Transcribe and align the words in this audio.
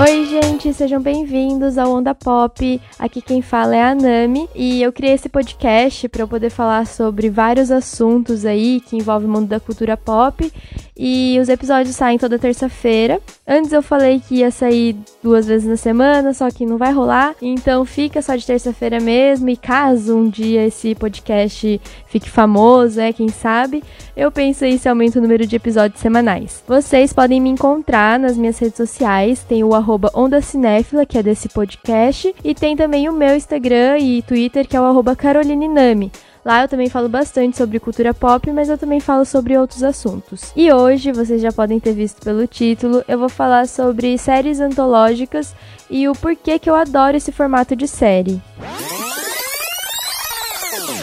Oi, 0.00 0.26
gente, 0.26 0.72
sejam 0.72 1.02
bem-vindos 1.02 1.76
ao 1.76 1.90
Onda 1.90 2.14
Pop. 2.14 2.80
Aqui 3.00 3.20
quem 3.20 3.42
fala 3.42 3.74
é 3.74 3.82
a 3.82 3.96
Nami 3.96 4.48
e 4.54 4.80
eu 4.80 4.92
criei 4.92 5.14
esse 5.14 5.28
podcast 5.28 6.08
para 6.08 6.22
eu 6.22 6.28
poder 6.28 6.50
falar 6.50 6.86
sobre 6.86 7.28
vários 7.28 7.68
assuntos 7.72 8.44
aí 8.44 8.80
que 8.80 8.96
envolvem 8.96 9.28
o 9.28 9.32
mundo 9.32 9.48
da 9.48 9.58
cultura 9.58 9.96
pop. 9.96 10.52
E 10.98 11.38
os 11.40 11.48
episódios 11.48 11.94
saem 11.94 12.18
toda 12.18 12.38
terça-feira. 12.38 13.20
Antes 13.46 13.72
eu 13.72 13.82
falei 13.82 14.20
que 14.20 14.36
ia 14.36 14.50
sair 14.50 14.96
duas 15.22 15.46
vezes 15.46 15.68
na 15.68 15.76
semana, 15.76 16.34
só 16.34 16.50
que 16.50 16.66
não 16.66 16.76
vai 16.76 16.92
rolar. 16.92 17.36
Então 17.40 17.84
fica 17.84 18.20
só 18.20 18.34
de 18.34 18.44
terça-feira 18.44 18.98
mesmo. 18.98 19.48
E 19.48 19.56
caso 19.56 20.16
um 20.16 20.28
dia 20.28 20.66
esse 20.66 20.94
podcast 20.96 21.80
fique 22.06 22.28
famoso, 22.28 23.00
é 23.00 23.12
quem 23.12 23.28
sabe, 23.28 23.82
eu 24.16 24.32
pensei 24.32 24.76
se 24.78 24.88
aumenta 24.88 25.20
o 25.20 25.22
número 25.22 25.46
de 25.46 25.54
episódios 25.54 26.00
semanais. 26.00 26.64
Vocês 26.66 27.12
podem 27.12 27.40
me 27.40 27.50
encontrar 27.50 28.18
nas 28.18 28.36
minhas 28.36 28.58
redes 28.58 28.76
sociais. 28.76 29.44
Tem 29.44 29.62
o 29.62 29.74
arroba 29.74 30.10
Onda 30.12 30.40
Cinéfila, 30.40 31.06
que 31.06 31.16
é 31.16 31.22
desse 31.22 31.48
podcast. 31.48 32.34
E 32.42 32.54
tem 32.54 32.76
também 32.76 33.08
o 33.08 33.12
meu 33.12 33.36
Instagram 33.36 33.98
e 33.98 34.22
Twitter, 34.22 34.66
que 34.66 34.76
é 34.76 34.80
o 34.80 34.84
arroba 34.84 35.14
Caroline 35.14 35.68
Nami. 35.68 36.10
Lá 36.48 36.62
eu 36.62 36.68
também 36.68 36.88
falo 36.88 37.10
bastante 37.10 37.58
sobre 37.58 37.78
cultura 37.78 38.14
pop, 38.14 38.50
mas 38.52 38.70
eu 38.70 38.78
também 38.78 39.00
falo 39.00 39.26
sobre 39.26 39.58
outros 39.58 39.82
assuntos. 39.82 40.50
E 40.56 40.72
hoje, 40.72 41.12
vocês 41.12 41.42
já 41.42 41.52
podem 41.52 41.78
ter 41.78 41.92
visto 41.92 42.22
pelo 42.22 42.46
título, 42.46 43.04
eu 43.06 43.18
vou 43.18 43.28
falar 43.28 43.68
sobre 43.68 44.16
séries 44.16 44.58
antológicas 44.58 45.54
e 45.90 46.08
o 46.08 46.14
porquê 46.14 46.58
que 46.58 46.70
eu 46.70 46.74
adoro 46.74 47.18
esse 47.18 47.30
formato 47.32 47.76
de 47.76 47.86
série. 47.86 48.40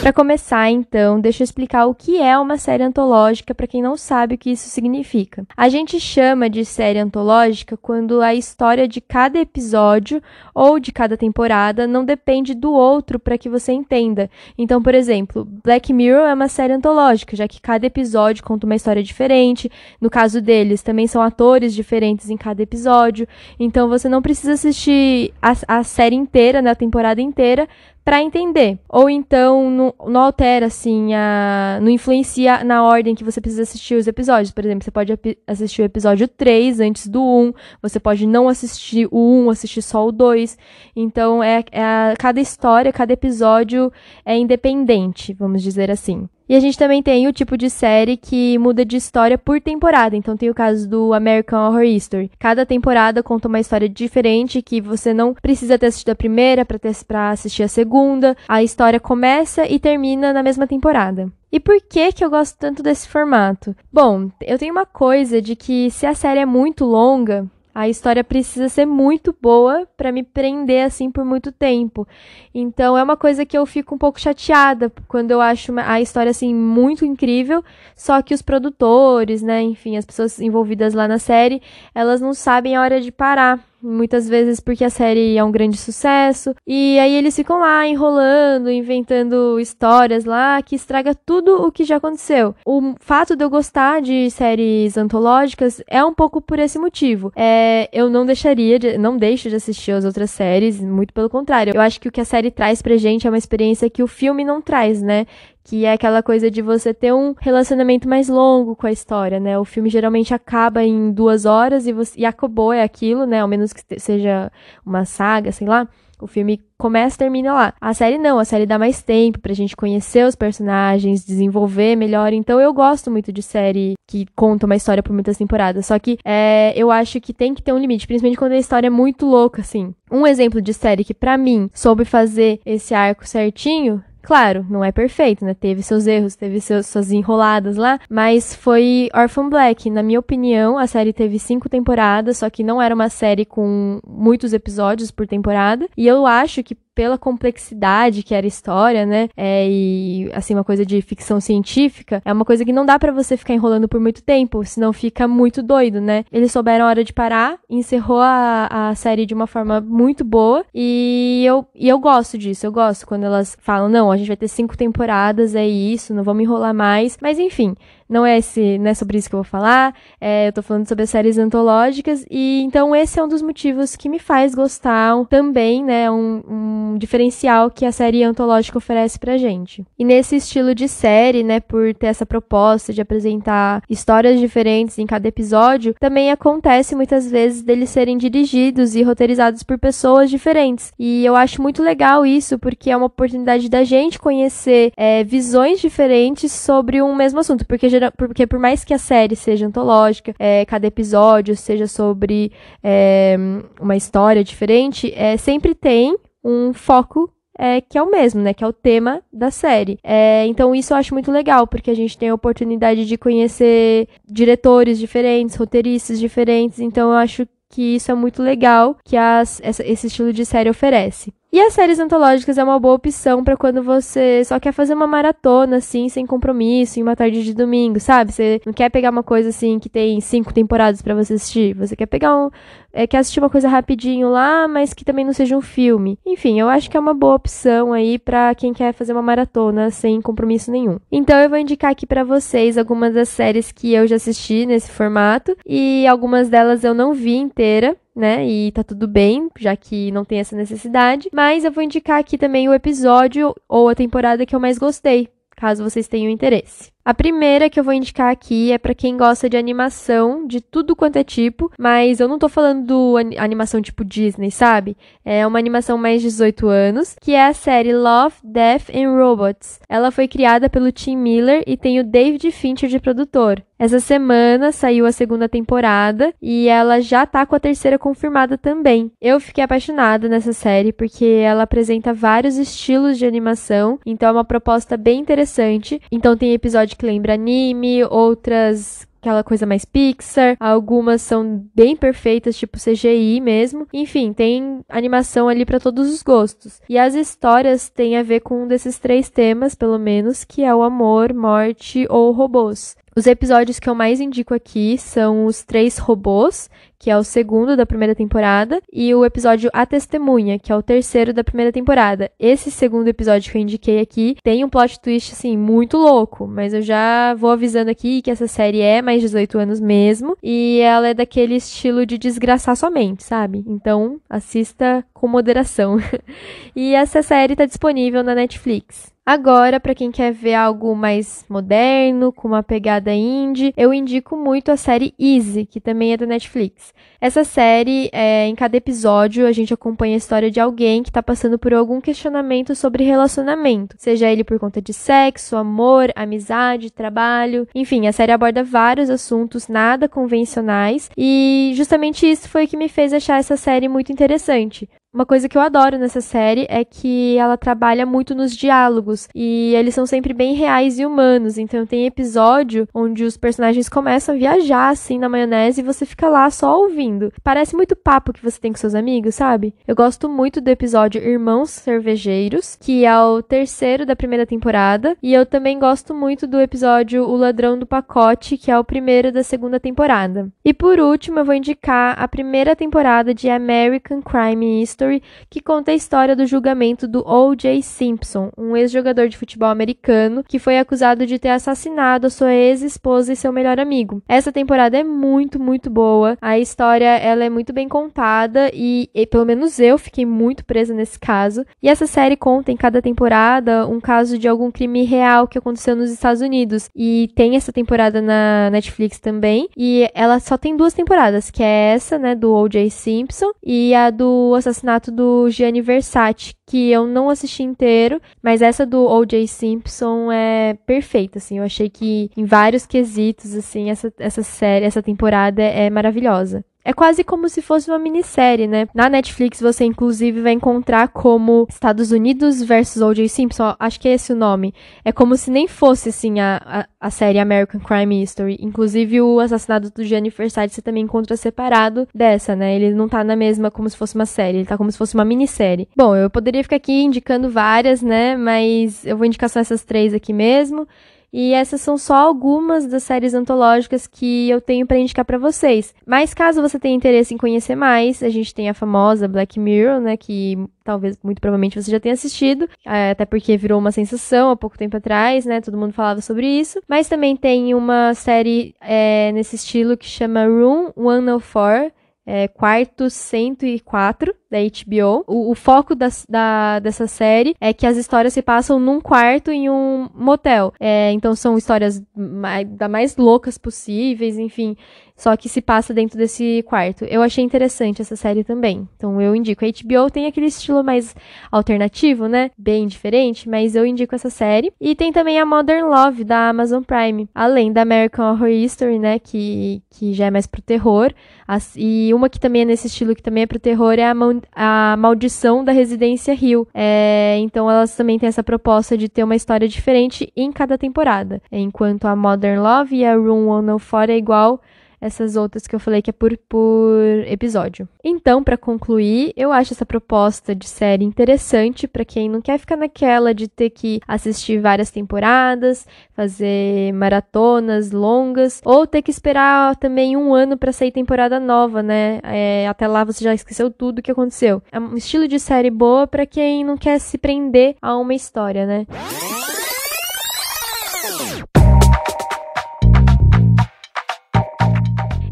Para 0.00 0.12
começar, 0.12 0.70
então, 0.70 1.20
deixa 1.20 1.42
eu 1.42 1.44
explicar 1.44 1.86
o 1.86 1.94
que 1.94 2.20
é 2.20 2.38
uma 2.38 2.58
série 2.58 2.82
antológica 2.82 3.54
para 3.54 3.66
quem 3.66 3.82
não 3.82 3.96
sabe 3.96 4.34
o 4.34 4.38
que 4.38 4.50
isso 4.50 4.68
significa. 4.68 5.44
A 5.56 5.68
gente 5.68 5.98
chama 5.98 6.48
de 6.48 6.64
série 6.64 6.98
antológica 6.98 7.76
quando 7.76 8.20
a 8.20 8.34
história 8.34 8.86
de 8.86 9.00
cada 9.00 9.38
episódio 9.38 10.22
ou 10.54 10.78
de 10.78 10.92
cada 10.92 11.16
temporada 11.16 11.86
não 11.86 12.04
depende 12.04 12.54
do 12.54 12.72
outro 12.72 13.18
para 13.18 13.38
que 13.38 13.48
você 13.48 13.72
entenda. 13.72 14.30
Então, 14.56 14.82
por 14.82 14.94
exemplo, 14.94 15.46
Black 15.64 15.92
Mirror 15.92 16.28
é 16.28 16.34
uma 16.34 16.48
série 16.48 16.72
antológica, 16.72 17.36
já 17.36 17.48
que 17.48 17.60
cada 17.60 17.86
episódio 17.86 18.44
conta 18.44 18.66
uma 18.66 18.76
história 18.76 19.02
diferente. 19.02 19.70
No 20.00 20.10
caso 20.10 20.40
deles, 20.40 20.82
também 20.82 21.06
são 21.06 21.22
atores 21.22 21.74
diferentes 21.74 22.30
em 22.30 22.36
cada 22.36 22.62
episódio. 22.62 23.26
Então, 23.58 23.88
você 23.88 24.08
não 24.08 24.22
precisa 24.22 24.52
assistir 24.52 25.32
a, 25.40 25.78
a 25.78 25.82
série 25.82 26.16
inteira, 26.16 26.62
na 26.62 26.74
temporada 26.74 27.20
inteira, 27.20 27.68
para 28.06 28.22
entender. 28.22 28.78
Ou 28.88 29.10
então 29.10 29.68
não, 29.68 29.92
não, 30.06 30.20
altera 30.20 30.66
assim, 30.66 31.12
a, 31.12 31.80
não 31.82 31.90
influencia 31.90 32.62
na 32.62 32.84
ordem 32.84 33.16
que 33.16 33.24
você 33.24 33.40
precisa 33.40 33.62
assistir 33.62 33.96
os 33.96 34.06
episódios. 34.06 34.52
Por 34.52 34.64
exemplo, 34.64 34.84
você 34.84 34.92
pode 34.92 35.12
assistir 35.44 35.82
o 35.82 35.84
episódio 35.84 36.28
3 36.28 36.78
antes 36.78 37.08
do 37.08 37.20
1, 37.20 37.52
você 37.82 37.98
pode 37.98 38.24
não 38.24 38.48
assistir 38.48 39.08
o 39.10 39.46
1, 39.46 39.50
assistir 39.50 39.82
só 39.82 40.06
o 40.06 40.12
2. 40.12 40.56
Então, 40.94 41.42
é, 41.42 41.64
é 41.72 41.82
a, 41.82 42.14
cada 42.16 42.40
história, 42.40 42.92
cada 42.92 43.12
episódio 43.12 43.92
é 44.24 44.38
independente, 44.38 45.34
vamos 45.34 45.60
dizer 45.60 45.90
assim. 45.90 46.28
E 46.48 46.54
a 46.54 46.60
gente 46.60 46.78
também 46.78 47.02
tem 47.02 47.26
o 47.26 47.32
tipo 47.32 47.56
de 47.56 47.68
série 47.68 48.16
que 48.16 48.56
muda 48.58 48.84
de 48.84 48.96
história 48.96 49.36
por 49.36 49.60
temporada. 49.60 50.16
Então 50.16 50.36
tem 50.36 50.48
o 50.48 50.54
caso 50.54 50.88
do 50.88 51.12
American 51.12 51.68
Horror 51.68 51.84
Story. 51.84 52.30
Cada 52.38 52.64
temporada 52.64 53.22
conta 53.22 53.48
uma 53.48 53.60
história 53.60 53.88
diferente 53.88 54.62
que 54.62 54.80
você 54.80 55.12
não 55.12 55.34
precisa 55.34 55.78
ter 55.78 55.86
assistido 55.86 56.10
a 56.10 56.14
primeira 56.14 56.64
para 56.64 57.30
assistir 57.30 57.62
a 57.62 57.68
segunda. 57.68 58.36
A 58.46 58.62
história 58.62 59.00
começa 59.00 59.66
e 59.66 59.78
termina 59.78 60.32
na 60.32 60.42
mesma 60.42 60.66
temporada. 60.66 61.30
E 61.50 61.58
por 61.58 61.80
que 61.80 62.12
que 62.12 62.24
eu 62.24 62.30
gosto 62.30 62.56
tanto 62.58 62.82
desse 62.82 63.08
formato? 63.08 63.74
Bom, 63.92 64.30
eu 64.42 64.58
tenho 64.58 64.72
uma 64.72 64.86
coisa 64.86 65.40
de 65.40 65.56
que 65.56 65.90
se 65.90 66.04
a 66.04 66.14
série 66.14 66.40
é 66.40 66.46
muito 66.46 66.84
longa, 66.84 67.46
a 67.76 67.90
história 67.90 68.24
precisa 68.24 68.70
ser 68.70 68.86
muito 68.86 69.36
boa 69.38 69.86
para 69.98 70.10
me 70.10 70.22
prender 70.22 70.86
assim 70.86 71.10
por 71.10 71.26
muito 71.26 71.52
tempo. 71.52 72.08
Então 72.54 72.96
é 72.96 73.02
uma 73.02 73.18
coisa 73.18 73.44
que 73.44 73.56
eu 73.56 73.66
fico 73.66 73.94
um 73.94 73.98
pouco 73.98 74.18
chateada 74.18 74.90
quando 75.06 75.30
eu 75.30 75.42
acho 75.42 75.74
a 75.78 76.00
história 76.00 76.30
assim 76.30 76.54
muito 76.54 77.04
incrível, 77.04 77.62
só 77.94 78.22
que 78.22 78.32
os 78.32 78.40
produtores, 78.40 79.42
né, 79.42 79.60
enfim, 79.60 79.98
as 79.98 80.06
pessoas 80.06 80.40
envolvidas 80.40 80.94
lá 80.94 81.06
na 81.06 81.18
série, 81.18 81.60
elas 81.94 82.18
não 82.18 82.32
sabem 82.32 82.74
a 82.74 82.80
hora 82.80 82.98
de 82.98 83.12
parar 83.12 83.62
muitas 83.86 84.28
vezes 84.28 84.60
porque 84.60 84.84
a 84.84 84.90
série 84.90 85.36
é 85.36 85.44
um 85.44 85.52
grande 85.52 85.76
sucesso. 85.76 86.54
E 86.66 86.98
aí 86.98 87.14
eles 87.14 87.36
ficam 87.36 87.60
lá 87.60 87.86
enrolando, 87.86 88.70
inventando 88.70 89.58
histórias 89.60 90.24
lá 90.24 90.60
que 90.62 90.74
estraga 90.74 91.14
tudo 91.14 91.64
o 91.64 91.70
que 91.70 91.84
já 91.84 91.96
aconteceu. 91.96 92.54
O 92.66 92.94
fato 93.00 93.36
de 93.36 93.44
eu 93.44 93.50
gostar 93.50 94.02
de 94.02 94.30
séries 94.30 94.96
antológicas 94.96 95.82
é 95.88 96.04
um 96.04 96.12
pouco 96.12 96.40
por 96.40 96.58
esse 96.58 96.78
motivo. 96.78 97.32
É, 97.36 97.88
eu 97.92 98.10
não 98.10 98.26
deixaria, 98.26 98.78
de, 98.78 98.98
não 98.98 99.16
deixo 99.16 99.48
de 99.48 99.56
assistir 99.56 99.92
as 99.92 100.04
outras 100.04 100.30
séries, 100.30 100.80
muito 100.80 101.14
pelo 101.14 101.30
contrário. 101.30 101.74
Eu 101.74 101.80
acho 101.80 102.00
que 102.00 102.08
o 102.08 102.12
que 102.12 102.20
a 102.20 102.24
série 102.24 102.50
traz 102.50 102.82
pra 102.82 102.96
gente 102.96 103.26
é 103.26 103.30
uma 103.30 103.38
experiência 103.38 103.88
que 103.88 104.02
o 104.02 104.06
filme 104.06 104.44
não 104.44 104.60
traz, 104.60 105.00
né? 105.00 105.26
Que 105.66 105.84
é 105.84 105.92
aquela 105.92 106.22
coisa 106.22 106.48
de 106.48 106.62
você 106.62 106.94
ter 106.94 107.12
um 107.12 107.34
relacionamento 107.40 108.08
mais 108.08 108.28
longo 108.28 108.76
com 108.76 108.86
a 108.86 108.92
história, 108.92 109.40
né? 109.40 109.58
O 109.58 109.64
filme 109.64 109.90
geralmente 109.90 110.32
acaba 110.32 110.84
em 110.84 111.10
duas 111.10 111.44
horas 111.44 111.88
e, 111.88 111.92
você, 111.92 112.20
e 112.20 112.24
acabou, 112.24 112.72
é 112.72 112.84
aquilo, 112.84 113.26
né? 113.26 113.40
Ao 113.40 113.48
menos 113.48 113.72
que 113.72 113.82
seja 113.98 114.50
uma 114.84 115.04
saga, 115.04 115.50
sei 115.50 115.66
lá. 115.66 115.88
O 116.20 116.28
filme 116.28 116.62
começa 116.78 117.16
e 117.16 117.18
termina 117.18 117.52
lá. 117.52 117.74
A 117.80 117.92
série 117.92 118.16
não, 118.16 118.38
a 118.38 118.44
série 118.44 118.64
dá 118.64 118.78
mais 118.78 119.02
tempo 119.02 119.40
pra 119.40 119.52
gente 119.52 119.76
conhecer 119.76 120.24
os 120.24 120.36
personagens, 120.36 121.26
desenvolver 121.26 121.96
melhor. 121.96 122.32
Então 122.32 122.60
eu 122.60 122.72
gosto 122.72 123.10
muito 123.10 123.32
de 123.32 123.42
série 123.42 123.94
que 124.06 124.24
conta 124.36 124.66
uma 124.66 124.76
história 124.76 125.02
por 125.02 125.12
muitas 125.12 125.36
temporadas. 125.36 125.86
Só 125.86 125.98
que 125.98 126.16
é, 126.24 126.72
eu 126.76 126.92
acho 126.92 127.20
que 127.20 127.34
tem 127.34 127.52
que 127.52 127.62
ter 127.62 127.72
um 127.72 127.78
limite, 127.78 128.06
principalmente 128.06 128.38
quando 128.38 128.52
a 128.52 128.58
história 128.58 128.86
é 128.86 128.90
muito 128.90 129.26
louca, 129.26 129.62
assim. 129.62 129.92
Um 130.10 130.24
exemplo 130.26 130.62
de 130.62 130.72
série 130.72 131.04
que, 131.04 131.12
para 131.12 131.36
mim, 131.36 131.68
soube 131.74 132.04
fazer 132.04 132.60
esse 132.64 132.94
arco 132.94 133.26
certinho 133.26 134.02
Claro, 134.26 134.66
não 134.68 134.82
é 134.82 134.90
perfeito, 134.90 135.44
né? 135.44 135.54
Teve 135.54 135.84
seus 135.84 136.04
erros, 136.04 136.34
teve 136.34 136.60
seus, 136.60 136.88
suas 136.88 137.12
enroladas 137.12 137.76
lá, 137.76 138.00
mas 138.10 138.56
foi 138.56 139.08
Orphan 139.14 139.48
Black. 139.48 139.88
Na 139.88 140.02
minha 140.02 140.18
opinião, 140.18 140.76
a 140.76 140.88
série 140.88 141.12
teve 141.12 141.38
cinco 141.38 141.68
temporadas, 141.68 142.38
só 142.38 142.50
que 142.50 142.64
não 142.64 142.82
era 142.82 142.92
uma 142.92 143.08
série 143.08 143.44
com 143.44 144.00
muitos 144.04 144.52
episódios 144.52 145.12
por 145.12 145.28
temporada. 145.28 145.88
E 145.96 146.08
eu 146.08 146.26
acho 146.26 146.64
que 146.64 146.76
pela 146.96 147.18
complexidade 147.18 148.22
que 148.22 148.34
era 148.34 148.46
história, 148.46 149.04
né? 149.04 149.28
É, 149.36 149.68
e 149.68 150.30
assim, 150.32 150.54
uma 150.54 150.64
coisa 150.64 150.84
de 150.84 151.02
ficção 151.02 151.38
científica, 151.38 152.22
é 152.24 152.32
uma 152.32 152.44
coisa 152.44 152.64
que 152.64 152.72
não 152.72 152.86
dá 152.86 152.98
para 152.98 153.12
você 153.12 153.36
ficar 153.36 153.52
enrolando 153.52 153.86
por 153.86 154.00
muito 154.00 154.22
tempo, 154.22 154.64
senão 154.64 154.94
fica 154.94 155.28
muito 155.28 155.62
doido, 155.62 156.00
né? 156.00 156.24
Eles 156.32 156.50
souberam 156.50 156.86
a 156.86 156.88
hora 156.88 157.04
de 157.04 157.12
parar, 157.12 157.58
encerrou 157.68 158.20
a, 158.20 158.88
a 158.88 158.94
série 158.94 159.26
de 159.26 159.34
uma 159.34 159.46
forma 159.46 159.78
muito 159.78 160.24
boa 160.24 160.64
e 160.74 161.44
eu, 161.46 161.66
e 161.74 161.86
eu 161.86 161.98
gosto 161.98 162.38
disso, 162.38 162.64
eu 162.64 162.72
gosto 162.72 163.06
quando 163.06 163.24
elas 163.24 163.58
falam, 163.60 163.90
não, 163.90 164.10
a 164.10 164.16
gente 164.16 164.28
vai 164.28 164.36
ter 164.36 164.48
cinco 164.48 164.74
temporadas, 164.74 165.54
é 165.54 165.68
isso, 165.68 166.14
não 166.14 166.24
vamos 166.24 166.44
enrolar 166.44 166.72
mais, 166.72 167.18
mas 167.20 167.38
enfim, 167.38 167.74
não 168.08 168.24
é 168.24 168.38
esse, 168.38 168.78
não 168.78 168.90
é 168.90 168.94
sobre 168.94 169.18
isso 169.18 169.28
que 169.28 169.34
eu 169.34 169.42
vou 169.42 169.44
falar. 169.44 169.94
É, 170.20 170.48
eu 170.48 170.52
tô 170.52 170.62
falando 170.62 170.86
sobre 170.86 171.04
as 171.04 171.10
séries 171.10 171.36
antológicas 171.36 172.24
e 172.30 172.62
então 172.62 172.94
esse 172.96 173.18
é 173.18 173.22
um 173.22 173.28
dos 173.28 173.42
motivos 173.42 173.96
que 173.96 174.08
me 174.08 174.18
faz 174.18 174.54
gostar 174.54 175.12
também, 175.28 175.84
né, 175.84 176.10
um, 176.10 176.42
um 176.48 176.85
diferencial 176.98 177.70
que 177.70 177.84
a 177.84 177.92
série 177.92 178.22
antológica 178.22 178.78
oferece 178.78 179.18
pra 179.18 179.36
gente. 179.36 179.84
E 179.98 180.04
nesse 180.04 180.36
estilo 180.36 180.74
de 180.74 180.88
série, 180.88 181.42
né, 181.42 181.60
por 181.60 181.94
ter 181.94 182.06
essa 182.06 182.26
proposta 182.26 182.92
de 182.92 183.00
apresentar 183.00 183.82
histórias 183.88 184.38
diferentes 184.38 184.98
em 184.98 185.06
cada 185.06 185.28
episódio, 185.28 185.94
também 185.98 186.30
acontece 186.30 186.94
muitas 186.94 187.30
vezes 187.30 187.62
deles 187.62 187.90
serem 187.90 188.16
dirigidos 188.16 188.94
e 188.94 189.02
roteirizados 189.02 189.62
por 189.62 189.78
pessoas 189.78 190.30
diferentes. 190.30 190.92
E 190.98 191.24
eu 191.24 191.34
acho 191.34 191.60
muito 191.62 191.82
legal 191.82 192.24
isso 192.24 192.58
porque 192.58 192.90
é 192.90 192.96
uma 192.96 193.06
oportunidade 193.06 193.68
da 193.68 193.84
gente 193.84 194.18
conhecer 194.18 194.92
é, 194.96 195.24
visões 195.24 195.80
diferentes 195.80 196.52
sobre 196.52 197.02
um 197.02 197.14
mesmo 197.14 197.40
assunto, 197.40 197.66
porque 197.66 197.86
porque 198.16 198.46
por 198.46 198.58
mais 198.58 198.84
que 198.84 198.94
a 198.94 198.98
série 198.98 199.36
seja 199.36 199.66
antológica, 199.66 200.34
é, 200.38 200.64
cada 200.64 200.86
episódio 200.86 201.56
seja 201.56 201.86
sobre 201.86 202.52
é, 202.82 203.36
uma 203.80 203.96
história 203.96 204.44
diferente, 204.44 205.12
é, 205.14 205.36
sempre 205.36 205.74
tem 205.74 206.16
um 206.46 206.72
foco 206.72 207.32
é, 207.58 207.80
que 207.80 207.96
é 207.96 208.02
o 208.02 208.10
mesmo, 208.10 208.42
né? 208.42 208.52
Que 208.52 208.62
é 208.62 208.66
o 208.66 208.72
tema 208.72 209.22
da 209.32 209.50
série. 209.50 209.98
É, 210.04 210.46
então 210.46 210.74
isso 210.74 210.92
eu 210.92 210.96
acho 210.96 211.14
muito 211.14 211.32
legal, 211.32 211.66
porque 211.66 211.90
a 211.90 211.94
gente 211.94 212.16
tem 212.16 212.28
a 212.28 212.34
oportunidade 212.34 213.06
de 213.06 213.16
conhecer 213.16 214.08
diretores 214.28 214.98
diferentes, 214.98 215.56
roteiristas 215.56 216.20
diferentes. 216.20 216.78
Então 216.80 217.10
eu 217.10 217.16
acho 217.16 217.46
que 217.68 217.96
isso 217.96 218.10
é 218.10 218.14
muito 218.14 218.42
legal 218.42 218.96
que 219.04 219.16
as, 219.16 219.60
essa, 219.62 219.84
esse 219.84 220.06
estilo 220.06 220.32
de 220.32 220.44
série 220.44 220.70
oferece. 220.70 221.32
E 221.52 221.60
as 221.60 221.72
séries 221.72 221.98
antológicas 221.98 222.58
é 222.58 222.64
uma 222.64 222.78
boa 222.78 222.96
opção 222.96 223.42
para 223.42 223.56
quando 223.56 223.82
você 223.82 224.44
só 224.44 224.60
quer 224.60 224.72
fazer 224.72 224.92
uma 224.92 225.06
maratona, 225.06 225.76
assim, 225.76 226.06
sem 226.08 226.26
compromisso, 226.26 226.98
em 226.98 227.02
uma 227.02 227.16
tarde 227.16 227.42
de 227.42 227.54
domingo, 227.54 227.98
sabe? 227.98 228.30
Você 228.30 228.60
não 228.66 228.74
quer 228.74 228.90
pegar 228.90 229.10
uma 229.10 229.22
coisa 229.22 229.48
assim 229.48 229.78
que 229.78 229.88
tem 229.88 230.20
cinco 230.20 230.52
temporadas 230.52 231.00
para 231.00 231.14
você 231.14 231.32
assistir. 231.34 231.74
Você 231.74 231.96
quer 231.96 232.04
pegar 232.06 232.36
um, 232.36 232.50
é, 232.96 233.06
quer 233.06 233.18
assistir 233.18 233.40
uma 233.40 233.50
coisa 233.50 233.68
rapidinho 233.68 234.30
lá, 234.30 234.66
mas 234.66 234.94
que 234.94 235.04
também 235.04 235.24
não 235.24 235.34
seja 235.34 235.54
um 235.54 235.60
filme. 235.60 236.18
Enfim, 236.24 236.58
eu 236.58 236.66
acho 236.66 236.90
que 236.90 236.96
é 236.96 237.00
uma 237.00 237.12
boa 237.12 237.34
opção 237.34 237.92
aí 237.92 238.18
para 238.18 238.54
quem 238.54 238.72
quer 238.72 238.94
fazer 238.94 239.12
uma 239.12 239.20
maratona 239.20 239.90
sem 239.90 240.20
compromisso 240.22 240.70
nenhum. 240.70 240.98
Então 241.12 241.38
eu 241.38 241.50
vou 241.50 241.58
indicar 241.58 241.90
aqui 241.90 242.06
para 242.06 242.24
vocês 242.24 242.78
algumas 242.78 243.12
das 243.12 243.28
séries 243.28 243.70
que 243.70 243.92
eu 243.92 244.06
já 244.06 244.16
assisti 244.16 244.64
nesse 244.64 244.90
formato 244.90 245.54
e 245.66 246.06
algumas 246.06 246.48
delas 246.48 246.84
eu 246.84 246.94
não 246.94 247.12
vi 247.12 247.36
inteira, 247.36 247.94
né? 248.14 248.48
E 248.48 248.72
tá 248.72 248.82
tudo 248.82 249.06
bem, 249.06 249.50
já 249.58 249.76
que 249.76 250.10
não 250.10 250.24
tem 250.24 250.38
essa 250.38 250.56
necessidade. 250.56 251.28
Mas 251.30 251.66
eu 251.66 251.72
vou 251.72 251.84
indicar 251.84 252.18
aqui 252.18 252.38
também 252.38 252.66
o 252.66 252.74
episódio 252.74 253.54
ou 253.68 253.90
a 253.90 253.94
temporada 253.94 254.46
que 254.46 254.56
eu 254.56 254.60
mais 254.60 254.78
gostei, 254.78 255.28
caso 255.54 255.84
vocês 255.84 256.08
tenham 256.08 256.30
interesse. 256.30 256.95
A 257.06 257.14
primeira 257.14 257.70
que 257.70 257.78
eu 257.78 257.84
vou 257.84 257.94
indicar 257.94 258.32
aqui 258.32 258.72
é 258.72 258.78
para 258.78 258.92
quem 258.92 259.16
gosta 259.16 259.48
de 259.48 259.56
animação 259.56 260.44
de 260.44 260.60
tudo 260.60 260.96
quanto 260.96 261.14
é 261.14 261.22
tipo, 261.22 261.70
mas 261.78 262.18
eu 262.18 262.26
não 262.26 262.36
tô 262.36 262.48
falando 262.48 262.84
do 262.84 263.14
animação 263.38 263.80
tipo 263.80 264.04
Disney, 264.04 264.50
sabe? 264.50 264.96
É 265.24 265.46
uma 265.46 265.60
animação 265.60 265.96
mais 265.96 266.20
de 266.20 266.26
18 266.26 266.66
anos, 266.66 267.14
que 267.20 267.30
é 267.30 267.46
a 267.46 267.54
série 267.54 267.94
Love, 267.94 268.34
Death 268.42 268.90
and 268.92 269.16
Robots. 269.16 269.78
Ela 269.88 270.10
foi 270.10 270.26
criada 270.26 270.68
pelo 270.68 270.90
Tim 270.90 271.14
Miller 271.16 271.62
e 271.64 271.76
tem 271.76 272.00
o 272.00 272.04
David 272.04 272.50
Fincher 272.50 272.88
de 272.88 272.98
produtor. 272.98 273.62
Essa 273.78 274.00
semana 274.00 274.72
saiu 274.72 275.04
a 275.04 275.12
segunda 275.12 275.48
temporada 275.48 276.32
e 276.40 276.66
ela 276.66 276.98
já 276.98 277.26
tá 277.26 277.44
com 277.44 277.54
a 277.54 277.60
terceira 277.60 277.98
confirmada 277.98 278.56
também. 278.56 279.12
Eu 279.20 279.38
fiquei 279.38 279.62
apaixonada 279.62 280.30
nessa 280.30 280.54
série 280.54 280.94
porque 280.94 281.26
ela 281.26 281.64
apresenta 281.64 282.14
vários 282.14 282.56
estilos 282.56 283.18
de 283.18 283.26
animação, 283.26 284.00
então 284.06 284.30
é 284.30 284.32
uma 284.32 284.44
proposta 284.44 284.96
bem 284.96 285.20
interessante. 285.20 286.00
Então 286.10 286.36
tem 286.36 286.54
episódio 286.54 286.95
que 286.96 287.06
lembra 287.06 287.34
anime, 287.34 288.04
outras 288.04 289.06
aquela 289.26 289.42
coisa 289.42 289.66
mais 289.66 289.84
Pixar, 289.84 290.56
algumas 290.60 291.20
são 291.20 291.66
bem 291.74 291.96
perfeitas, 291.96 292.56
tipo 292.56 292.78
CGI 292.78 293.40
mesmo. 293.40 293.88
Enfim, 293.92 294.32
tem 294.32 294.80
animação 294.88 295.48
ali 295.48 295.64
para 295.64 295.80
todos 295.80 296.08
os 296.08 296.22
gostos. 296.22 296.80
E 296.88 296.96
as 296.96 297.14
histórias 297.16 297.88
têm 297.88 298.16
a 298.16 298.22
ver 298.22 298.40
com 298.40 298.62
um 298.62 298.68
desses 298.68 298.98
três 298.98 299.28
temas, 299.28 299.74
pelo 299.74 299.98
menos, 299.98 300.44
que 300.44 300.62
é 300.62 300.72
o 300.72 300.82
amor, 300.82 301.34
morte 301.34 302.06
ou 302.08 302.30
robôs. 302.30 302.96
Os 303.18 303.26
episódios 303.26 303.80
que 303.80 303.88
eu 303.88 303.94
mais 303.94 304.20
indico 304.20 304.52
aqui 304.52 304.98
são 304.98 305.46
os 305.46 305.62
três 305.62 305.96
robôs, 305.96 306.68
que 306.98 307.10
é 307.10 307.16
o 307.16 307.24
segundo 307.24 307.74
da 307.74 307.86
primeira 307.86 308.14
temporada, 308.14 308.78
e 308.92 309.14
o 309.14 309.24
episódio 309.24 309.70
A 309.72 309.86
Testemunha, 309.86 310.58
que 310.58 310.70
é 310.70 310.76
o 310.76 310.82
terceiro 310.82 311.32
da 311.32 311.42
primeira 311.42 311.72
temporada. 311.72 312.30
Esse 312.38 312.70
segundo 312.70 313.08
episódio 313.08 313.50
que 313.50 313.56
eu 313.56 313.62
indiquei 313.62 314.00
aqui 314.00 314.36
tem 314.44 314.62
um 314.62 314.68
plot 314.68 315.00
twist, 315.00 315.32
assim, 315.32 315.56
muito 315.56 315.96
louco, 315.96 316.46
mas 316.46 316.74
eu 316.74 316.82
já 316.82 317.32
vou 317.32 317.50
avisando 317.50 317.90
aqui 317.90 318.20
que 318.20 318.30
essa 318.30 318.46
série 318.46 318.82
é 318.82 319.00
mais 319.00 319.22
de 319.22 319.28
18 319.28 319.58
anos 319.60 319.80
mesmo, 319.80 320.36
e 320.42 320.80
ela 320.80 321.08
é 321.08 321.14
daquele 321.14 321.54
estilo 321.54 322.04
de 322.04 322.18
desgraçar 322.18 322.76
somente, 322.76 323.24
sabe? 323.24 323.64
Então, 323.66 324.20
assista 324.28 325.02
com 325.14 325.26
moderação. 325.26 325.96
e 326.76 326.94
essa 326.94 327.22
série 327.22 327.56
tá 327.56 327.64
disponível 327.64 328.22
na 328.22 328.34
Netflix. 328.34 329.15
Agora, 329.28 329.80
para 329.80 329.92
quem 329.92 330.12
quer 330.12 330.32
ver 330.32 330.54
algo 330.54 330.94
mais 330.94 331.44
moderno, 331.48 332.32
com 332.32 332.46
uma 332.46 332.62
pegada 332.62 333.12
indie, 333.12 333.74
eu 333.76 333.92
indico 333.92 334.36
muito 334.36 334.70
a 334.70 334.76
série 334.76 335.12
Easy, 335.18 335.66
que 335.66 335.80
também 335.80 336.12
é 336.12 336.16
da 336.16 336.24
Netflix. 336.24 336.94
Essa 337.20 337.42
série, 337.42 338.08
é, 338.12 338.46
em 338.46 338.54
cada 338.54 338.76
episódio, 338.76 339.44
a 339.44 339.50
gente 339.50 339.74
acompanha 339.74 340.14
a 340.14 340.18
história 340.18 340.48
de 340.48 340.60
alguém 340.60 341.02
que 341.02 341.08
está 341.08 341.24
passando 341.24 341.58
por 341.58 341.74
algum 341.74 342.00
questionamento 342.00 342.72
sobre 342.76 343.02
relacionamento, 343.02 343.96
seja 343.98 344.30
ele 344.30 344.44
por 344.44 344.60
conta 344.60 344.80
de 344.80 344.92
sexo, 344.92 345.56
amor, 345.56 346.12
amizade, 346.14 346.92
trabalho, 346.92 347.66
enfim, 347.74 348.06
a 348.06 348.12
série 348.12 348.30
aborda 348.30 348.62
vários 348.62 349.10
assuntos 349.10 349.66
nada 349.66 350.08
convencionais 350.08 351.10
e 351.18 351.72
justamente 351.74 352.30
isso 352.30 352.48
foi 352.48 352.66
o 352.66 352.68
que 352.68 352.76
me 352.76 352.88
fez 352.88 353.12
achar 353.12 353.40
essa 353.40 353.56
série 353.56 353.88
muito 353.88 354.12
interessante. 354.12 354.88
Uma 355.16 355.24
coisa 355.24 355.48
que 355.48 355.56
eu 355.56 355.62
adoro 355.62 355.96
nessa 355.96 356.20
série 356.20 356.66
é 356.68 356.84
que 356.84 357.38
ela 357.38 357.56
trabalha 357.56 358.04
muito 358.04 358.34
nos 358.34 358.54
diálogos 358.54 359.30
e 359.34 359.74
eles 359.74 359.94
são 359.94 360.04
sempre 360.04 360.34
bem 360.34 360.52
reais 360.52 360.98
e 360.98 361.06
humanos. 361.06 361.56
Então 361.56 361.86
tem 361.86 362.04
episódio 362.04 362.86
onde 362.92 363.24
os 363.24 363.34
personagens 363.34 363.88
começam 363.88 364.34
a 364.34 364.38
viajar 364.38 364.90
assim 364.90 365.18
na 365.18 365.26
maionese 365.26 365.80
e 365.80 365.84
você 365.84 366.04
fica 366.04 366.28
lá 366.28 366.50
só 366.50 366.78
ouvindo. 366.78 367.32
Parece 367.42 367.74
muito 367.74 367.96
papo 367.96 368.30
que 368.30 368.42
você 368.42 368.60
tem 368.60 368.72
com 368.72 368.76
seus 368.76 368.94
amigos, 368.94 369.36
sabe? 369.36 369.74
Eu 369.88 369.96
gosto 369.96 370.28
muito 370.28 370.60
do 370.60 370.68
episódio 370.68 371.26
Irmãos 371.26 371.70
Cervejeiros, 371.70 372.76
que 372.78 373.06
é 373.06 373.18
o 373.18 373.40
terceiro 373.40 374.04
da 374.04 374.14
primeira 374.14 374.44
temporada, 374.44 375.16
e 375.22 375.32
eu 375.32 375.46
também 375.46 375.78
gosto 375.78 376.12
muito 376.14 376.46
do 376.46 376.60
episódio 376.60 377.26
O 377.26 377.38
Ladrão 377.38 377.78
do 377.78 377.86
Pacote, 377.86 378.58
que 378.58 378.70
é 378.70 378.78
o 378.78 378.84
primeiro 378.84 379.32
da 379.32 379.42
segunda 379.42 379.80
temporada. 379.80 380.52
E 380.62 380.74
por 380.74 381.00
último, 381.00 381.38
eu 381.38 381.44
vou 381.46 381.54
indicar 381.54 382.22
a 382.22 382.28
primeira 382.28 382.76
temporada 382.76 383.32
de 383.32 383.48
American 383.48 384.20
Crime 384.20 384.82
History 384.82 385.05
History, 385.06 385.22
que 385.48 385.60
conta 385.60 385.90
a 385.90 385.94
história 385.94 386.34
do 386.34 386.46
julgamento 386.46 387.06
do 387.06 387.26
O.J. 387.26 387.82
Simpson, 387.82 388.50
um 388.56 388.76
ex-jogador 388.76 389.28
de 389.28 389.36
futebol 389.36 389.68
americano 389.68 390.42
que 390.46 390.58
foi 390.58 390.78
acusado 390.78 391.26
de 391.26 391.38
ter 391.38 391.50
assassinado 391.50 392.26
a 392.26 392.30
sua 392.30 392.52
ex-esposa 392.52 393.32
e 393.32 393.36
seu 393.36 393.52
melhor 393.52 393.78
amigo. 393.78 394.22
Essa 394.28 394.52
temporada 394.52 394.98
é 394.98 395.04
muito, 395.04 395.60
muito 395.60 395.88
boa. 395.88 396.36
A 396.40 396.58
história 396.58 397.16
ela 397.18 397.44
é 397.44 397.50
muito 397.50 397.72
bem 397.72 397.88
contada 397.88 398.70
e, 398.72 399.08
e 399.14 399.26
pelo 399.26 399.44
menos 399.44 399.78
eu 399.78 399.98
fiquei 399.98 400.26
muito 400.26 400.64
presa 400.64 400.94
nesse 400.94 401.18
caso. 401.18 401.64
E 401.82 401.88
essa 401.88 402.06
série 402.06 402.36
conta 402.36 402.72
em 402.72 402.76
cada 402.76 403.00
temporada 403.00 403.86
um 403.86 404.00
caso 404.00 404.38
de 404.38 404.48
algum 404.48 404.70
crime 404.70 405.04
real 405.04 405.46
que 405.46 405.58
aconteceu 405.58 405.94
nos 405.94 406.10
Estados 406.10 406.42
Unidos. 406.42 406.88
E 406.94 407.30
tem 407.34 407.56
essa 407.56 407.72
temporada 407.72 408.20
na 408.20 408.70
Netflix 408.70 409.18
também. 409.18 409.68
E 409.76 410.08
ela 410.14 410.40
só 410.40 410.56
tem 410.56 410.76
duas 410.76 410.92
temporadas, 410.92 411.50
que 411.50 411.62
é 411.62 411.94
essa, 411.94 412.18
né, 412.18 412.34
do 412.34 412.52
O.J. 412.52 412.90
Simpson 412.90 413.52
e 413.62 413.94
a 413.94 414.10
do 414.10 414.54
assassinato 414.56 414.85
assassinato 414.86 415.10
do 415.10 415.50
Gianni 415.50 415.82
Versace, 415.82 416.54
que 416.66 416.90
eu 416.90 417.06
não 417.06 417.28
assisti 417.28 417.62
inteiro, 417.62 418.20
mas 418.40 418.62
essa 418.62 418.86
do 418.86 419.04
O.J. 419.04 419.46
Simpson 419.46 420.30
é 420.30 420.74
perfeita, 420.86 421.38
assim. 421.38 421.58
Eu 421.58 421.64
achei 421.64 421.90
que 421.90 422.30
em 422.36 422.44
vários 422.44 422.86
quesitos, 422.86 423.54
assim, 423.54 423.90
essa, 423.90 424.12
essa 424.18 424.42
série, 424.42 424.84
essa 424.86 425.02
temporada 425.02 425.62
é 425.62 425.90
maravilhosa. 425.90 426.64
É 426.88 426.92
quase 426.92 427.24
como 427.24 427.48
se 427.48 427.60
fosse 427.60 427.90
uma 427.90 427.98
minissérie, 427.98 428.68
né? 428.68 428.86
Na 428.94 429.10
Netflix 429.10 429.60
você 429.60 429.84
inclusive 429.84 430.40
vai 430.40 430.52
encontrar 430.52 431.08
como 431.08 431.66
Estados 431.68 432.12
Unidos 432.12 432.62
versus 432.62 433.02
O.J. 433.02 433.28
Simpson, 433.28 433.74
acho 433.76 433.98
que 433.98 434.06
é 434.06 434.12
esse 434.12 434.32
o 434.32 434.36
nome. 434.36 434.72
É 435.04 435.10
como 435.10 435.36
se 435.36 435.50
nem 435.50 435.66
fosse 435.66 436.10
assim 436.10 436.38
a, 436.38 436.62
a, 436.64 436.86
a 437.00 437.10
série 437.10 437.40
American 437.40 437.80
Crime 437.80 438.22
History. 438.22 438.56
Inclusive 438.60 439.20
o 439.20 439.40
assassinato 439.40 439.90
do 439.90 440.04
Jennifer 440.04 440.48
Side 440.48 440.72
você 440.72 440.80
também 440.80 441.02
encontra 441.02 441.36
separado 441.36 442.06
dessa, 442.14 442.54
né? 442.54 442.76
Ele 442.76 442.94
não 442.94 443.08
tá 443.08 443.24
na 443.24 443.34
mesma 443.34 443.68
como 443.68 443.90
se 443.90 443.96
fosse 443.96 444.14
uma 444.14 444.24
série, 444.24 444.58
ele 444.58 444.66
tá 444.66 444.78
como 444.78 444.92
se 444.92 444.96
fosse 444.96 445.16
uma 445.16 445.24
minissérie. 445.24 445.88
Bom, 445.96 446.14
eu 446.14 446.30
poderia 446.30 446.62
ficar 446.62 446.76
aqui 446.76 447.02
indicando 447.02 447.50
várias, 447.50 448.00
né? 448.00 448.36
Mas 448.36 449.04
eu 449.04 449.16
vou 449.16 449.26
indicar 449.26 449.50
só 449.50 449.58
essas 449.58 449.82
três 449.82 450.14
aqui 450.14 450.32
mesmo. 450.32 450.86
E 451.32 451.52
essas 451.52 451.80
são 451.80 451.98
só 451.98 452.14
algumas 452.14 452.86
das 452.86 453.02
séries 453.02 453.34
antológicas 453.34 454.06
que 454.06 454.48
eu 454.48 454.60
tenho 454.60 454.86
para 454.86 454.98
indicar 454.98 455.24
para 455.24 455.38
vocês. 455.38 455.94
Mas 456.06 456.32
caso 456.32 456.62
você 456.62 456.78
tenha 456.78 456.94
interesse 456.94 457.34
em 457.34 457.38
conhecer 457.38 457.74
mais, 457.74 458.22
a 458.22 458.28
gente 458.28 458.54
tem 458.54 458.68
a 458.68 458.74
famosa 458.74 459.28
Black 459.28 459.58
Mirror, 459.58 460.00
né, 460.00 460.16
que 460.16 460.56
talvez 460.84 461.18
muito 461.22 461.40
provavelmente 461.40 461.80
você 461.80 461.90
já 461.90 462.00
tenha 462.00 462.14
assistido, 462.14 462.68
é, 462.84 463.10
até 463.10 463.24
porque 463.24 463.56
virou 463.56 463.78
uma 463.78 463.92
sensação 463.92 464.50
há 464.50 464.56
pouco 464.56 464.78
tempo 464.78 464.96
atrás, 464.96 465.44
né? 465.44 465.60
Todo 465.60 465.76
mundo 465.76 465.92
falava 465.92 466.20
sobre 466.20 466.46
isso. 466.46 466.80
Mas 466.88 467.08
também 467.08 467.36
tem 467.36 467.74
uma 467.74 468.14
série 468.14 468.74
é, 468.80 469.32
nesse 469.32 469.56
estilo 469.56 469.96
que 469.96 470.06
chama 470.06 470.46
Room 470.46 470.92
104 470.96 471.92
é, 472.26 472.48
quarto 472.48 473.08
104 473.08 474.34
da 474.50 474.58
HBO. 474.58 475.24
O, 475.26 475.50
o 475.50 475.54
foco 475.54 475.94
da, 475.94 476.78
dessa 476.78 477.06
série 477.06 477.54
é 477.60 477.72
que 477.72 477.86
as 477.86 477.96
histórias 477.96 478.32
se 478.32 478.42
passam 478.42 478.78
num 478.78 479.00
quarto 479.00 479.50
em 479.50 479.68
um 479.68 480.08
motel. 480.14 480.72
É, 480.78 481.12
então 481.12 481.34
são 481.34 481.56
histórias 481.58 482.02
mais, 482.14 482.66
da 482.68 482.88
mais 482.88 483.16
loucas 483.16 483.58
possíveis, 483.58 484.38
enfim 484.38 484.76
só 485.16 485.34
que 485.36 485.48
se 485.48 485.62
passa 485.62 485.94
dentro 485.94 486.18
desse 486.18 486.62
quarto. 486.66 487.04
Eu 487.06 487.22
achei 487.22 487.42
interessante 487.42 488.02
essa 488.02 488.14
série 488.14 488.44
também. 488.44 488.86
Então 488.96 489.20
eu 489.20 489.34
indico. 489.34 489.64
A 489.64 489.68
HBO 489.68 490.10
tem 490.10 490.26
aquele 490.26 490.46
estilo 490.46 490.84
mais 490.84 491.16
alternativo, 491.50 492.28
né? 492.28 492.50
Bem 492.56 492.86
diferente, 492.86 493.48
mas 493.48 493.74
eu 493.74 493.86
indico 493.86 494.14
essa 494.14 494.28
série. 494.28 494.72
E 494.78 494.94
tem 494.94 495.10
também 495.12 495.40
a 495.40 495.46
Modern 495.46 495.86
Love 495.88 496.22
da 496.22 496.50
Amazon 496.50 496.82
Prime, 496.82 497.28
além 497.34 497.72
da 497.72 497.82
American 497.82 498.32
Horror 498.32 498.50
History, 498.50 498.98
né, 498.98 499.18
que, 499.18 499.82
que 499.90 500.12
já 500.12 500.26
é 500.26 500.30
mais 500.30 500.46
pro 500.46 500.60
terror. 500.60 501.12
As, 501.48 501.74
e 501.76 502.12
uma 502.12 502.28
que 502.28 502.40
também 502.40 502.62
é 502.62 502.64
nesse 502.64 502.88
estilo 502.88 503.14
que 503.14 503.22
também 503.22 503.44
é 503.44 503.46
pro 503.46 503.58
terror 503.58 503.94
é 503.94 504.04
a, 504.04 504.14
a 504.54 504.96
Maldição 504.98 505.64
da 505.64 505.72
Residência 505.72 506.32
Hill. 506.32 506.66
É, 506.74 507.36
então 507.40 507.70
elas 507.70 507.94
também 507.96 508.18
têm 508.18 508.28
essa 508.28 508.42
proposta 508.42 508.96
de 508.96 509.08
ter 509.08 509.24
uma 509.24 509.36
história 509.36 509.68
diferente 509.68 510.32
em 510.36 510.52
cada 510.52 510.78
temporada. 510.78 511.40
Enquanto 511.50 512.06
a 512.06 512.16
Modern 512.16 512.60
Love 512.60 512.96
e 512.96 513.04
a 513.04 513.14
Room 513.14 513.46
104 513.60 514.12
é 514.12 514.16
igual 514.16 514.60
essas 515.06 515.36
outras 515.36 515.66
que 515.66 515.74
eu 515.74 515.80
falei 515.80 516.02
que 516.02 516.10
é 516.10 516.12
por, 516.12 516.36
por 516.48 517.02
episódio. 517.26 517.88
Então, 518.04 518.42
para 518.42 518.56
concluir, 518.56 519.32
eu 519.36 519.52
acho 519.52 519.72
essa 519.72 519.86
proposta 519.86 520.54
de 520.54 520.68
série 520.68 521.04
interessante 521.04 521.86
para 521.86 522.04
quem 522.04 522.28
não 522.28 522.40
quer 522.40 522.58
ficar 522.58 522.76
naquela 522.76 523.34
de 523.34 523.48
ter 523.48 523.70
que 523.70 524.00
assistir 524.06 524.60
várias 524.60 524.90
temporadas, 524.90 525.86
fazer 526.14 526.92
maratonas 526.92 527.90
longas, 527.90 528.60
ou 528.64 528.86
ter 528.86 529.02
que 529.02 529.10
esperar 529.10 529.76
também 529.76 530.16
um 530.16 530.34
ano 530.34 530.56
para 530.56 530.72
sair 530.72 530.90
temporada 530.90 531.38
nova, 531.40 531.82
né? 531.82 532.20
É, 532.22 532.66
até 532.68 532.86
lá 532.86 533.04
você 533.04 533.24
já 533.24 533.34
esqueceu 533.34 533.70
tudo 533.70 533.98
o 533.98 534.02
que 534.02 534.10
aconteceu. 534.10 534.62
É 534.70 534.78
um 534.78 534.96
estilo 534.96 535.28
de 535.28 535.38
série 535.38 535.70
boa 535.70 536.06
para 536.06 536.26
quem 536.26 536.64
não 536.64 536.76
quer 536.76 536.98
se 536.98 537.18
prender 537.18 537.76
a 537.80 537.96
uma 537.96 538.14
história, 538.14 538.66
né? 538.66 538.86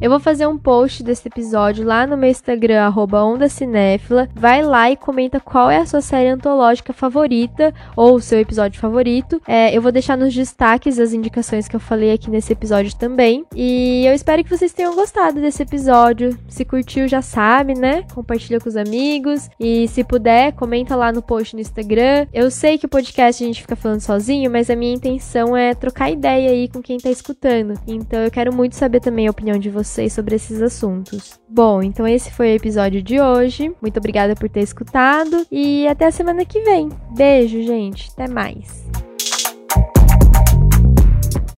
Eu 0.04 0.10
vou 0.10 0.20
fazer 0.20 0.46
um 0.46 0.58
post 0.58 1.02
desse 1.02 1.26
episódio 1.28 1.82
lá 1.82 2.06
no 2.06 2.14
meu 2.14 2.28
Instagram, 2.28 2.82
arroba 2.82 3.24
Onda 3.24 3.48
Cinéfila. 3.48 4.28
Vai 4.34 4.62
lá 4.62 4.90
e 4.90 4.98
comenta 4.98 5.40
qual 5.40 5.70
é 5.70 5.78
a 5.78 5.86
sua 5.86 6.02
série 6.02 6.28
antológica 6.28 6.92
favorita 6.92 7.72
ou 7.96 8.16
o 8.16 8.20
seu 8.20 8.38
episódio 8.38 8.78
favorito. 8.78 9.40
É, 9.48 9.74
eu 9.74 9.80
vou 9.80 9.90
deixar 9.90 10.18
nos 10.18 10.34
destaques 10.34 10.98
as 10.98 11.14
indicações 11.14 11.66
que 11.66 11.74
eu 11.74 11.80
falei 11.80 12.12
aqui 12.12 12.28
nesse 12.28 12.52
episódio 12.52 12.94
também. 12.94 13.46
E 13.56 14.04
eu 14.04 14.12
espero 14.12 14.44
que 14.44 14.50
vocês 14.54 14.74
tenham 14.74 14.94
gostado 14.94 15.40
desse 15.40 15.62
episódio. 15.62 16.38
Se 16.48 16.66
curtiu, 16.66 17.08
já 17.08 17.22
sabe, 17.22 17.72
né? 17.72 18.04
Compartilha 18.14 18.60
com 18.60 18.68
os 18.68 18.76
amigos. 18.76 19.48
E 19.58 19.88
se 19.88 20.04
puder, 20.04 20.52
comenta 20.52 20.94
lá 20.94 21.12
no 21.12 21.22
post 21.22 21.54
no 21.54 21.62
Instagram. 21.62 22.26
Eu 22.30 22.50
sei 22.50 22.76
que 22.76 22.84
o 22.84 22.90
podcast 22.90 23.42
a 23.42 23.46
gente 23.46 23.62
fica 23.62 23.74
falando 23.74 24.02
sozinho, 24.02 24.50
mas 24.50 24.68
a 24.68 24.76
minha 24.76 24.92
intenção 24.92 25.56
é 25.56 25.72
trocar 25.72 26.10
ideia 26.10 26.50
aí 26.50 26.68
com 26.68 26.82
quem 26.82 26.98
tá 26.98 27.08
escutando. 27.08 27.72
Então 27.86 28.20
eu 28.20 28.30
quero 28.30 28.54
muito 28.54 28.76
saber 28.76 29.00
também 29.00 29.28
a 29.28 29.30
opinião 29.30 29.58
de 29.58 29.70
vocês 29.70 29.93
vocês 29.94 30.12
sobre 30.12 30.34
esses 30.34 30.60
assuntos. 30.60 31.38
Bom, 31.48 31.82
então 31.82 32.06
esse 32.06 32.30
foi 32.32 32.52
o 32.52 32.56
episódio 32.56 33.00
de 33.00 33.20
hoje. 33.20 33.72
Muito 33.80 33.98
obrigada 33.98 34.34
por 34.34 34.48
ter 34.48 34.60
escutado 34.60 35.46
e 35.50 35.86
até 35.86 36.06
a 36.06 36.10
semana 36.10 36.44
que 36.44 36.60
vem. 36.62 36.88
Beijo, 37.16 37.62
gente. 37.62 38.10
Até 38.12 38.28
mais. 38.28 38.84